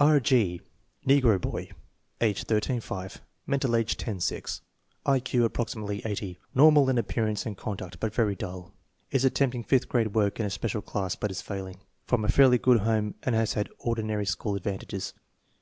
R. 0.00 0.18
G. 0.18 0.62
Negro 1.06 1.38
boy, 1.38 1.68
age 2.22 2.44
13 2.44 2.80
5; 2.80 3.20
mental 3.46 3.76
age 3.76 3.98
10 3.98 4.18
6; 4.18 4.62
I 5.04 5.20
Q 5.20 5.44
approximately 5.44 6.00
80. 6.06 6.38
Normal 6.54 6.88
in 6.88 6.96
appearance 6.96 7.44
and 7.44 7.54
conduct, 7.54 8.00
but 8.00 8.14
very 8.14 8.34
dull. 8.34 8.72
Is 9.10 9.26
attempt 9.26 9.56
ing 9.56 9.62
fifth 9.64 9.90
grade 9.90 10.14
work 10.14 10.40
in 10.40 10.46
a 10.46 10.48
special 10.50 10.80
class, 10.80 11.16
but 11.16 11.30
is 11.30 11.42
failing. 11.42 11.80
Prom 12.06 12.24
a 12.24 12.28
fairly 12.28 12.56
good 12.56 12.78
home 12.80 13.14
and 13.24 13.34
has 13.34 13.52
had 13.52 13.68
ordinary 13.80 14.24
school 14.24 14.56
advantages. 14.56 15.12